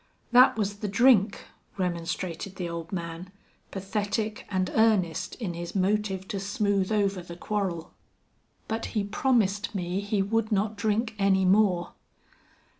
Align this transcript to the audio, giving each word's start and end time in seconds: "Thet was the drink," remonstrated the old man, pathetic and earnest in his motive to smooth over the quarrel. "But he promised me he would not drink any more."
"Thet 0.33 0.57
was 0.57 0.77
the 0.77 0.87
drink," 0.87 1.43
remonstrated 1.77 2.55
the 2.55 2.67
old 2.67 2.91
man, 2.91 3.31
pathetic 3.69 4.47
and 4.49 4.71
earnest 4.73 5.35
in 5.35 5.53
his 5.53 5.75
motive 5.75 6.27
to 6.29 6.39
smooth 6.39 6.91
over 6.91 7.21
the 7.21 7.35
quarrel. 7.37 7.93
"But 8.67 8.85
he 8.97 9.03
promised 9.03 9.75
me 9.75 9.99
he 9.99 10.23
would 10.23 10.51
not 10.51 10.75
drink 10.75 11.13
any 11.19 11.45
more." 11.45 11.93